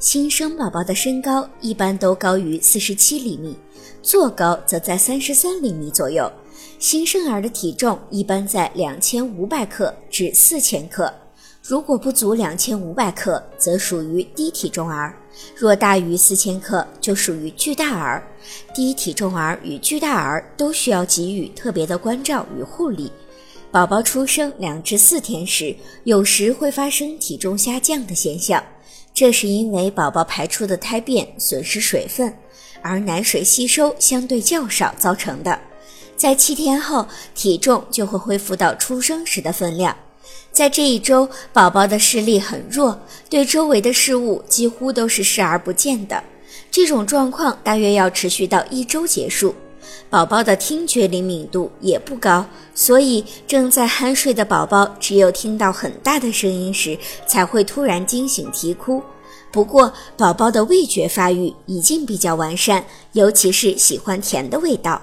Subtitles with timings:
[0.00, 3.56] 新生宝宝的身高一般都高于四十七厘米，
[4.00, 6.30] 坐高则在三十三厘米左右。
[6.78, 11.12] 新生儿的体重一般在两千五百克至四千克，
[11.60, 15.12] 如果不足两千五百克，则属于低体重儿；
[15.56, 18.22] 若大于四千克，就属于巨大儿。
[18.72, 23.10] 低体重儿与巨大儿都需要给予特别的关照与护理。
[23.70, 28.64] 宝宝出生两至四天时，有时会发生体重下降的现象，
[29.12, 32.34] 这是因为宝宝排出的胎便损失水分，
[32.80, 35.58] 而奶水吸收相对较少造成的。
[36.16, 39.94] 在七天后，体重就会恢复到出生时的分量。
[40.50, 42.98] 在这一周，宝宝的视力很弱，
[43.28, 46.24] 对周围的事物几乎都是视而不见的。
[46.70, 49.54] 这种状况大约要持续到一周结束。
[50.10, 59.02] 宝宝的听觉灵敏度也不高，所以正在酣睡的宝宝只有听到很大的声音时才会突然惊醒啼哭。
[59.50, 65.00] 不过，宝宝的味觉发育已经比较完善，尤其是喜欢甜的味道。